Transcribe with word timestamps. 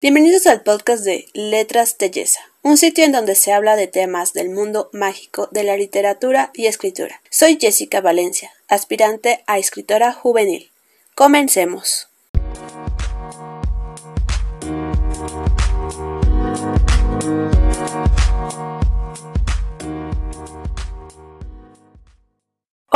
Bienvenidos 0.00 0.46
al 0.46 0.62
podcast 0.62 1.02
de 1.02 1.26
Letras 1.34 1.96
Telleza, 1.96 2.38
un 2.62 2.76
sitio 2.76 3.04
en 3.04 3.10
donde 3.10 3.34
se 3.34 3.52
habla 3.52 3.74
de 3.74 3.88
temas 3.88 4.32
del 4.32 4.48
mundo 4.48 4.90
mágico 4.92 5.48
de 5.50 5.64
la 5.64 5.76
literatura 5.76 6.52
y 6.54 6.66
escritura. 6.66 7.20
Soy 7.30 7.58
Jessica 7.60 8.00
Valencia, 8.00 8.52
aspirante 8.68 9.42
a 9.48 9.58
escritora 9.58 10.12
juvenil. 10.12 10.70
Comencemos. 11.16 12.07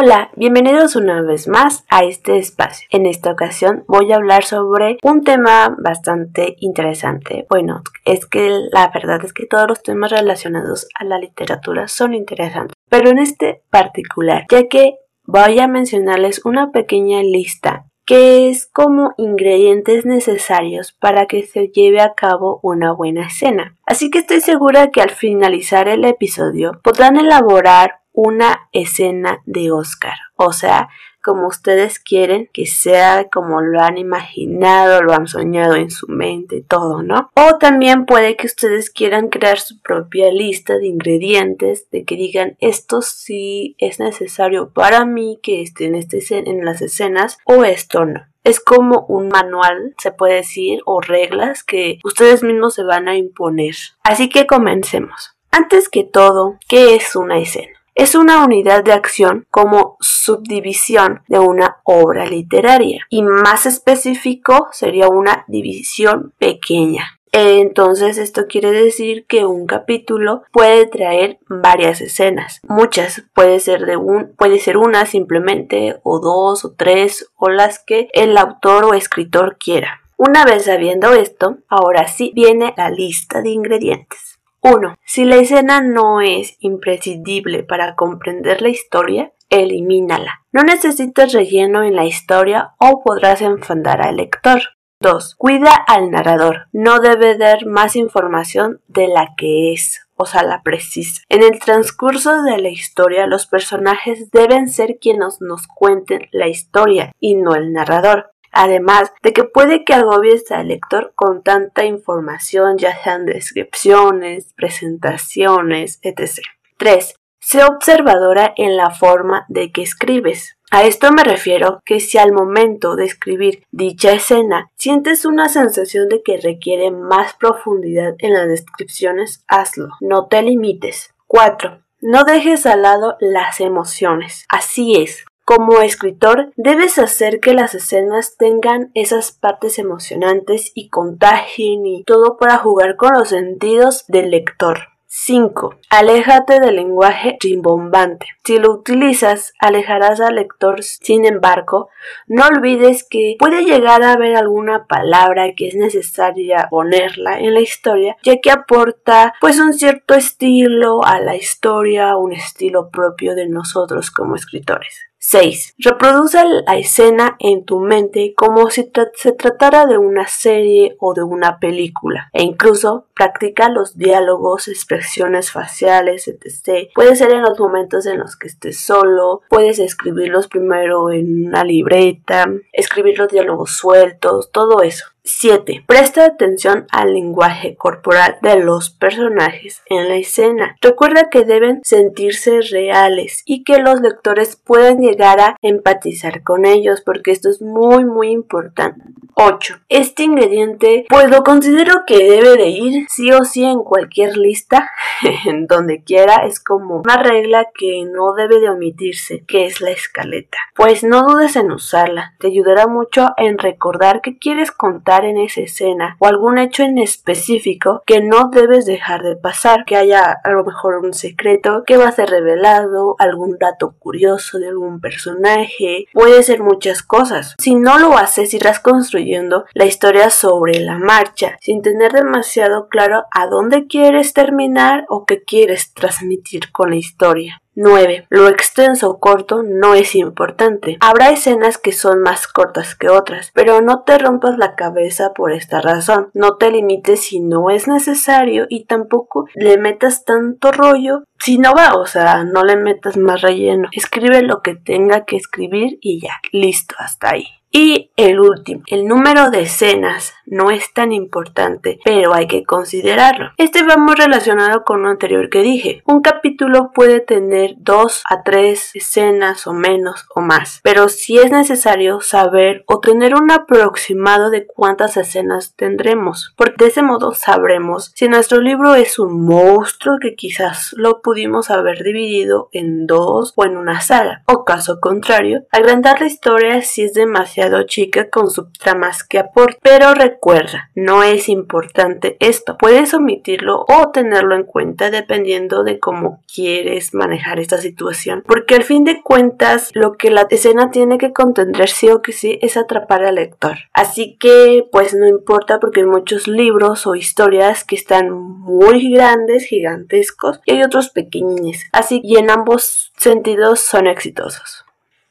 Hola, 0.00 0.30
bienvenidos 0.36 0.94
una 0.94 1.22
vez 1.22 1.48
más 1.48 1.84
a 1.88 2.04
este 2.04 2.38
espacio. 2.38 2.86
En 2.92 3.04
esta 3.04 3.32
ocasión 3.32 3.82
voy 3.88 4.12
a 4.12 4.14
hablar 4.14 4.44
sobre 4.44 4.96
un 5.02 5.24
tema 5.24 5.74
bastante 5.76 6.54
interesante. 6.60 7.48
Bueno, 7.50 7.82
es 8.04 8.24
que 8.24 8.60
la 8.70 8.92
verdad 8.94 9.24
es 9.24 9.32
que 9.32 9.46
todos 9.46 9.66
los 9.66 9.82
temas 9.82 10.12
relacionados 10.12 10.86
a 10.94 11.02
la 11.02 11.18
literatura 11.18 11.88
son 11.88 12.14
interesantes, 12.14 12.76
pero 12.88 13.10
en 13.10 13.18
este 13.18 13.64
particular, 13.70 14.46
ya 14.48 14.68
que 14.68 14.98
voy 15.24 15.58
a 15.58 15.66
mencionarles 15.66 16.44
una 16.44 16.70
pequeña 16.70 17.20
lista 17.24 17.86
que 18.06 18.48
es 18.48 18.66
como 18.66 19.14
ingredientes 19.18 20.06
necesarios 20.06 20.92
para 20.92 21.26
que 21.26 21.42
se 21.42 21.68
lleve 21.68 22.00
a 22.00 22.14
cabo 22.14 22.60
una 22.62 22.92
buena 22.92 23.26
escena. 23.26 23.76
Así 23.84 24.10
que 24.10 24.20
estoy 24.20 24.40
segura 24.42 24.92
que 24.92 25.02
al 25.02 25.10
finalizar 25.10 25.88
el 25.88 26.04
episodio 26.04 26.80
podrán 26.84 27.16
elaborar 27.16 27.98
una 28.20 28.68
escena 28.72 29.42
de 29.46 29.70
Oscar. 29.70 30.16
O 30.34 30.52
sea, 30.52 30.88
como 31.22 31.46
ustedes 31.46 32.00
quieren 32.00 32.50
que 32.52 32.66
sea, 32.66 33.28
como 33.30 33.60
lo 33.60 33.80
han 33.80 33.96
imaginado, 33.96 35.02
lo 35.02 35.12
han 35.12 35.28
soñado 35.28 35.76
en 35.76 35.92
su 35.92 36.08
mente, 36.08 36.64
todo, 36.68 37.04
¿no? 37.04 37.30
O 37.36 37.58
también 37.58 38.06
puede 38.06 38.34
que 38.34 38.48
ustedes 38.48 38.90
quieran 38.90 39.28
crear 39.28 39.60
su 39.60 39.80
propia 39.82 40.32
lista 40.32 40.78
de 40.78 40.88
ingredientes, 40.88 41.88
de 41.92 42.04
que 42.04 42.16
digan 42.16 42.56
esto 42.58 43.02
sí 43.02 43.76
es 43.78 44.00
necesario 44.00 44.70
para 44.72 45.04
mí 45.04 45.38
que 45.40 45.62
esté 45.62 45.86
en, 45.86 45.94
este, 45.94 46.18
en 46.30 46.64
las 46.64 46.82
escenas 46.82 47.38
o 47.44 47.62
esto 47.62 48.04
no. 48.04 48.26
Es 48.42 48.58
como 48.58 49.06
un 49.06 49.28
manual, 49.28 49.94
se 49.98 50.10
puede 50.10 50.34
decir, 50.34 50.80
o 50.86 51.00
reglas 51.00 51.62
que 51.62 52.00
ustedes 52.02 52.42
mismos 52.42 52.74
se 52.74 52.82
van 52.82 53.06
a 53.06 53.16
imponer. 53.16 53.76
Así 54.02 54.28
que 54.28 54.48
comencemos. 54.48 55.36
Antes 55.52 55.88
que 55.88 56.02
todo, 56.02 56.58
¿qué 56.68 56.96
es 56.96 57.14
una 57.14 57.38
escena? 57.38 57.77
Es 57.98 58.14
una 58.14 58.44
unidad 58.44 58.84
de 58.84 58.92
acción 58.92 59.48
como 59.50 59.96
subdivisión 59.98 61.22
de 61.26 61.40
una 61.40 61.78
obra 61.82 62.26
literaria 62.26 63.04
y 63.10 63.24
más 63.24 63.66
específico 63.66 64.68
sería 64.70 65.08
una 65.08 65.44
división 65.48 66.32
pequeña. 66.38 67.18
Entonces 67.32 68.16
esto 68.16 68.46
quiere 68.46 68.70
decir 68.70 69.26
que 69.26 69.44
un 69.44 69.66
capítulo 69.66 70.44
puede 70.52 70.86
traer 70.86 71.40
varias 71.48 72.00
escenas, 72.00 72.60
muchas, 72.68 73.24
puede 73.34 73.58
ser 73.58 73.84
de 73.84 73.96
un, 73.96 74.32
puede 74.36 74.60
ser 74.60 74.76
una 74.76 75.04
simplemente 75.04 75.98
o 76.04 76.20
dos 76.20 76.64
o 76.64 76.74
tres 76.74 77.28
o 77.34 77.48
las 77.48 77.80
que 77.80 78.10
el 78.12 78.38
autor 78.38 78.84
o 78.84 78.94
escritor 78.94 79.58
quiera. 79.58 80.02
Una 80.16 80.44
vez 80.44 80.66
sabiendo 80.66 81.14
esto, 81.14 81.58
ahora 81.68 82.06
sí 82.06 82.30
viene 82.32 82.74
la 82.76 82.90
lista 82.90 83.42
de 83.42 83.50
ingredientes. 83.50 84.37
1. 84.70 84.96
Si 85.04 85.24
la 85.24 85.36
escena 85.36 85.80
no 85.80 86.20
es 86.20 86.56
imprescindible 86.60 87.62
para 87.62 87.94
comprender 87.94 88.60
la 88.60 88.68
historia, 88.68 89.32
elimínala. 89.48 90.42
No 90.52 90.62
necesitas 90.62 91.32
relleno 91.32 91.82
en 91.82 91.96
la 91.96 92.04
historia 92.04 92.74
o 92.78 93.02
podrás 93.02 93.40
enfadar 93.40 94.02
al 94.02 94.16
lector. 94.16 94.60
2. 95.00 95.36
Cuida 95.36 95.74
al 95.74 96.10
narrador. 96.10 96.66
No 96.72 96.98
debe 96.98 97.38
dar 97.38 97.66
más 97.66 97.96
información 97.96 98.82
de 98.88 99.06
la 99.06 99.34
que 99.36 99.72
es, 99.72 100.00
o 100.16 100.26
sea, 100.26 100.42
la 100.42 100.62
precisa. 100.62 101.22
En 101.28 101.42
el 101.42 101.60
transcurso 101.60 102.42
de 102.42 102.58
la 102.58 102.68
historia, 102.68 103.26
los 103.26 103.46
personajes 103.46 104.30
deben 104.32 104.68
ser 104.68 104.98
quienes 105.00 105.40
nos 105.40 105.66
cuenten 105.68 106.28
la 106.32 106.48
historia 106.48 107.12
y 107.20 107.36
no 107.36 107.54
el 107.54 107.72
narrador 107.72 108.32
además 108.58 109.12
de 109.22 109.32
que 109.32 109.44
puede 109.44 109.84
que 109.84 109.94
agobies 109.94 110.50
al 110.50 110.66
lector 110.68 111.12
con 111.14 111.44
tanta 111.44 111.84
información, 111.84 112.76
ya 112.76 113.00
sean 113.02 113.24
descripciones, 113.24 114.52
presentaciones, 114.56 116.00
etc. 116.02 116.40
3. 116.76 117.14
Sé 117.38 117.62
observadora 117.62 118.52
en 118.56 118.76
la 118.76 118.90
forma 118.90 119.46
de 119.48 119.70
que 119.70 119.82
escribes. 119.82 120.58
A 120.72 120.82
esto 120.82 121.12
me 121.12 121.22
refiero 121.22 121.80
que 121.84 122.00
si 122.00 122.18
al 122.18 122.32
momento 122.32 122.96
de 122.96 123.04
escribir 123.04 123.62
dicha 123.70 124.12
escena 124.12 124.72
sientes 124.76 125.24
una 125.24 125.48
sensación 125.48 126.08
de 126.08 126.22
que 126.24 126.38
requiere 126.38 126.90
más 126.90 127.34
profundidad 127.34 128.16
en 128.18 128.34
las 128.34 128.48
descripciones, 128.48 129.44
hazlo. 129.46 129.90
No 130.00 130.26
te 130.26 130.42
limites. 130.42 131.14
4. 131.28 131.80
No 132.00 132.24
dejes 132.24 132.66
al 132.66 132.82
lado 132.82 133.16
las 133.20 133.60
emociones. 133.60 134.46
Así 134.48 134.96
es, 134.96 135.24
como 135.48 135.80
escritor, 135.80 136.52
debes 136.56 136.98
hacer 136.98 137.40
que 137.40 137.54
las 137.54 137.74
escenas 137.74 138.36
tengan 138.36 138.90
esas 138.92 139.32
partes 139.32 139.78
emocionantes 139.78 140.72
y 140.74 140.90
contagien 140.90 141.86
y 141.86 142.04
todo 142.04 142.36
para 142.36 142.58
jugar 142.58 142.96
con 142.96 143.14
los 143.14 143.30
sentidos 143.30 144.04
del 144.08 144.30
lector. 144.30 144.78
5. 145.06 145.76
Aléjate 145.88 146.60
del 146.60 146.76
lenguaje 146.76 147.38
rimbombante. 147.40 148.26
Si 148.44 148.58
lo 148.58 148.70
utilizas, 148.72 149.54
alejarás 149.58 150.20
al 150.20 150.34
lector. 150.34 150.82
Sin 150.82 151.24
embargo, 151.24 151.88
no 152.26 152.44
olvides 152.44 153.08
que 153.08 153.36
puede 153.38 153.64
llegar 153.64 154.02
a 154.02 154.12
haber 154.12 154.36
alguna 154.36 154.86
palabra 154.86 155.54
que 155.56 155.68
es 155.68 155.74
necesaria 155.76 156.68
ponerla 156.68 157.40
en 157.40 157.54
la 157.54 157.60
historia, 157.60 158.18
ya 158.22 158.36
que 158.36 158.50
aporta 158.50 159.32
pues 159.40 159.58
un 159.58 159.72
cierto 159.72 160.12
estilo 160.12 161.02
a 161.02 161.20
la 161.20 161.36
historia, 161.36 162.18
un 162.18 162.34
estilo 162.34 162.90
propio 162.90 163.34
de 163.34 163.48
nosotros 163.48 164.10
como 164.10 164.36
escritores. 164.36 165.07
6. 165.18 165.74
Reproduce 165.78 166.38
la 166.44 166.76
escena 166.76 167.36
en 167.40 167.64
tu 167.64 167.80
mente 167.80 168.34
como 168.36 168.70
si 168.70 168.90
se 169.14 169.32
tratara 169.32 169.86
de 169.86 169.98
una 169.98 170.26
serie 170.28 170.96
o 171.00 171.12
de 171.14 171.22
una 171.22 171.58
película 171.58 172.30
e 172.32 172.42
incluso 172.42 173.06
practica 173.14 173.68
los 173.68 173.98
diálogos, 173.98 174.68
expresiones 174.68 175.50
faciales, 175.50 176.28
etc. 176.28 176.88
Puede 176.94 177.16
ser 177.16 177.32
en 177.32 177.42
los 177.42 177.58
momentos 177.58 178.06
en 178.06 178.18
los 178.18 178.36
que 178.36 178.46
estés 178.46 178.80
solo, 178.80 179.42
puedes 179.48 179.80
escribirlos 179.80 180.46
primero 180.46 181.10
en 181.10 181.48
una 181.48 181.64
libreta, 181.64 182.46
escribir 182.78 183.18
los 183.18 183.28
diálogos 183.28 183.72
sueltos, 183.72 184.50
todo 184.52 184.82
eso. 184.82 185.06
7. 185.28 185.84
Presta 185.86 186.24
atención 186.24 186.86
al 186.90 187.12
lenguaje 187.12 187.76
corporal 187.76 188.38
de 188.40 188.60
los 188.60 188.90
personajes 188.90 189.82
en 189.86 190.08
la 190.08 190.16
escena. 190.16 190.76
Recuerda 190.80 191.28
que 191.28 191.44
deben 191.44 191.80
sentirse 191.84 192.60
reales 192.62 193.42
y 193.44 193.62
que 193.62 193.78
los 193.78 194.00
lectores 194.00 194.56
puedan 194.56 195.00
llegar 195.00 195.40
a 195.40 195.56
empatizar 195.60 196.42
con 196.42 196.64
ellos 196.64 197.02
porque 197.02 197.30
esto 197.30 197.50
es 197.50 197.60
muy 197.60 198.06
muy 198.06 198.30
importante. 198.30 199.02
8. 199.34 199.80
Este 199.88 200.24
ingrediente 200.24 201.06
pues 201.08 201.30
lo 201.30 201.44
considero 201.44 202.02
que 202.06 202.18
debe 202.28 202.56
de 202.56 202.70
ir 202.70 203.06
sí 203.08 203.30
o 203.30 203.44
sí 203.44 203.64
en 203.64 203.84
cualquier 203.84 204.36
lista, 204.36 204.90
en 205.46 205.66
donde 205.66 206.02
quiera, 206.02 206.46
es 206.46 206.58
como 206.58 206.96
una 206.96 207.22
regla 207.22 207.68
que 207.72 208.02
no 208.04 208.32
debe 208.32 208.58
de 208.58 208.70
omitirse, 208.70 209.44
que 209.46 209.66
es 209.66 209.80
la 209.80 209.90
escaleta. 209.90 210.58
Pues 210.74 211.04
no 211.04 211.22
dudes 211.22 211.54
en 211.54 211.70
usarla, 211.70 212.34
te 212.40 212.50
ayudará 212.68 212.86
mucho 212.86 213.30
en 213.36 213.58
recordar 213.58 214.20
qué 214.20 214.38
quieres 214.38 214.70
contar 214.70 215.24
en 215.24 215.38
esa 215.38 215.62
escena 215.62 216.16
o 216.18 216.26
algún 216.26 216.58
hecho 216.58 216.82
en 216.82 216.98
específico 216.98 218.02
que 218.06 218.20
no 218.20 218.50
debes 218.52 218.84
dejar 218.84 219.22
de 219.22 219.36
pasar, 219.36 219.84
que 219.86 219.96
haya 219.96 220.38
a 220.44 220.50
lo 220.50 220.64
mejor 220.64 220.96
un 220.98 221.14
secreto 221.14 221.84
que 221.86 221.96
va 221.96 222.08
a 222.08 222.12
ser 222.12 222.28
revelado, 222.30 223.16
algún 223.18 223.56
dato 223.58 223.94
curioso 223.98 224.58
de 224.58 224.68
algún 224.68 225.00
personaje, 225.00 226.06
puede 226.12 226.42
ser 226.42 226.62
muchas 226.62 227.02
cosas. 227.02 227.54
Si 227.58 227.74
no 227.74 227.98
lo 227.98 228.16
haces, 228.18 228.52
irás 228.52 228.80
construyendo 228.80 229.64
la 229.72 229.86
historia 229.86 230.30
sobre 230.30 230.80
la 230.80 230.98
marcha, 230.98 231.56
sin 231.60 231.82
tener 231.82 232.12
demasiado 232.12 232.88
claro 232.88 233.24
a 233.30 233.46
dónde 233.46 233.86
quieres 233.86 234.34
terminar 234.34 235.06
o 235.08 235.24
qué 235.24 235.42
quieres 235.42 235.94
transmitir 235.94 236.70
con 236.72 236.90
la 236.90 236.96
historia. 236.96 237.62
9. 237.78 238.26
Lo 238.28 238.48
extenso 238.48 239.08
o 239.08 239.20
corto 239.20 239.62
no 239.62 239.94
es 239.94 240.14
importante. 240.14 240.98
Habrá 241.00 241.30
escenas 241.30 241.78
que 241.78 241.92
son 241.92 242.22
más 242.22 242.48
cortas 242.48 242.94
que 242.94 243.08
otras, 243.08 243.52
pero 243.54 243.80
no 243.80 244.02
te 244.02 244.18
rompas 244.18 244.58
la 244.58 244.74
cabeza 244.74 245.32
por 245.32 245.52
esta 245.52 245.80
razón. 245.80 246.30
No 246.34 246.56
te 246.56 246.70
limites 246.70 247.20
si 247.20 247.40
no 247.40 247.70
es 247.70 247.86
necesario 247.86 248.66
y 248.68 248.84
tampoco 248.84 249.46
le 249.54 249.78
metas 249.78 250.24
tanto 250.24 250.72
rollo 250.72 251.22
si 251.38 251.58
no 251.58 251.72
va, 251.72 251.94
o 251.94 252.06
sea, 252.06 252.42
no 252.42 252.64
le 252.64 252.76
metas 252.76 253.16
más 253.16 253.42
relleno. 253.42 253.88
Escribe 253.92 254.42
lo 254.42 254.60
que 254.60 254.74
tenga 254.74 255.24
que 255.24 255.36
escribir 255.36 255.98
y 256.00 256.20
ya, 256.20 256.34
listo, 256.50 256.96
hasta 256.98 257.30
ahí. 257.30 257.46
Y 257.70 258.10
el 258.16 258.40
último, 258.40 258.82
el 258.86 259.06
número 259.06 259.50
de 259.50 259.62
escenas 259.62 260.34
no 260.50 260.70
es 260.70 260.92
tan 260.92 261.12
importante, 261.12 261.98
pero 262.04 262.34
hay 262.34 262.46
que 262.46 262.64
considerarlo. 262.64 263.50
Este 263.56 263.82
va 263.82 263.96
muy 263.96 264.14
relacionado 264.14 264.84
con 264.84 265.02
lo 265.02 265.08
anterior 265.08 265.50
que 265.50 265.62
dije. 265.62 266.02
Un 266.06 266.20
capítulo 266.20 266.90
puede 266.94 267.20
tener 267.20 267.74
dos 267.78 268.22
a 268.28 268.42
tres 268.42 268.90
escenas 268.94 269.66
o 269.66 269.72
menos 269.72 270.26
o 270.34 270.40
más, 270.40 270.80
pero 270.82 271.08
si 271.08 271.38
es 271.38 271.50
necesario 271.50 272.20
saber 272.20 272.84
o 272.86 273.00
tener 273.00 273.34
un 273.34 273.50
aproximado 273.50 274.50
de 274.50 274.66
cuántas 274.66 275.16
escenas 275.16 275.74
tendremos, 275.76 276.54
porque 276.56 276.84
de 276.84 276.90
ese 276.90 277.02
modo 277.02 277.32
sabremos 277.32 278.12
si 278.14 278.28
nuestro 278.28 278.60
libro 278.60 278.94
es 278.94 279.18
un 279.18 279.44
monstruo 279.44 280.18
que 280.20 280.34
quizás 280.34 280.92
lo 280.96 281.22
pudimos 281.22 281.70
haber 281.70 282.02
dividido 282.02 282.68
en 282.72 283.06
dos 283.06 283.52
o 283.56 283.64
en 283.64 283.76
una 283.76 284.00
saga, 284.00 284.42
o 284.46 284.64
caso 284.64 285.00
contrario, 285.00 285.66
agrandar 285.70 286.20
la 286.20 286.26
historia 286.26 286.82
si 286.82 287.02
es 287.02 287.14
demasiado 287.14 287.82
chica 287.84 288.30
con 288.30 288.50
subtramas 288.50 289.24
que 289.24 289.38
aporte. 289.38 289.78
Pero 289.82 290.14
recuerda, 290.38 290.90
no 290.94 291.24
es 291.24 291.48
importante 291.48 292.36
esto, 292.38 292.76
puedes 292.78 293.12
omitirlo 293.12 293.84
o 293.88 294.10
tenerlo 294.12 294.54
en 294.54 294.62
cuenta 294.62 295.10
dependiendo 295.10 295.82
de 295.82 295.98
cómo 295.98 296.42
quieres 296.52 297.12
manejar 297.12 297.58
esta 297.58 297.78
situación, 297.78 298.44
porque 298.46 298.76
al 298.76 298.84
fin 298.84 299.02
de 299.02 299.20
cuentas 299.20 299.90
lo 299.94 300.16
que 300.16 300.30
la 300.30 300.46
escena 300.48 300.92
tiene 300.92 301.18
que 301.18 301.32
contender 301.32 301.88
sí 301.88 302.08
o 302.10 302.22
que 302.22 302.32
sí 302.32 302.58
es 302.62 302.76
atrapar 302.76 303.24
al 303.24 303.34
lector. 303.34 303.78
Así 303.92 304.36
que 304.38 304.86
pues 304.92 305.12
no 305.12 305.26
importa 305.26 305.80
porque 305.80 306.00
hay 306.00 306.06
muchos 306.06 306.46
libros 306.46 307.08
o 307.08 307.16
historias 307.16 307.82
que 307.82 307.96
están 307.96 308.30
muy 308.30 309.12
grandes, 309.12 309.64
gigantescos 309.64 310.60
y 310.66 310.72
hay 310.72 310.84
otros 310.84 311.10
pequeñines. 311.10 311.88
Así 311.92 312.20
y 312.22 312.36
en 312.36 312.50
ambos 312.50 313.12
sentidos 313.16 313.80
son 313.80 314.06
exitosos. 314.06 314.87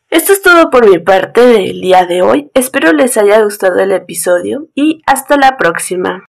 Esto 0.10 0.32
es 0.32 0.42
todo 0.42 0.70
por 0.70 0.90
mi 0.90 1.00
parte 1.00 1.42
del 1.42 1.82
día 1.82 2.06
de 2.06 2.22
hoy. 2.22 2.50
Espero 2.54 2.94
les 2.94 3.18
haya 3.18 3.42
gustado 3.42 3.80
el 3.80 3.92
episodio 3.92 4.70
y 4.74 5.02
hasta 5.06 5.36
la 5.36 5.58
próxima. 5.58 6.26